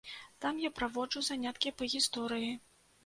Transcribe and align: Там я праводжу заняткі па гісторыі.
Там 0.45 0.61
я 0.67 0.71
праводжу 0.79 1.23
заняткі 1.29 1.73
па 1.83 1.91
гісторыі. 1.95 2.51